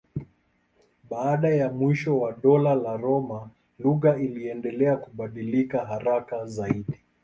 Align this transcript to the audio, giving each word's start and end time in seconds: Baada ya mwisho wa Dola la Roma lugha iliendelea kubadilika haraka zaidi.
Baada 1.09 1.49
ya 1.49 1.69
mwisho 1.71 2.19
wa 2.19 2.33
Dola 2.33 2.75
la 2.75 2.97
Roma 2.97 3.49
lugha 3.79 4.17
iliendelea 4.17 4.97
kubadilika 4.97 5.85
haraka 5.85 6.45
zaidi. 6.45 6.97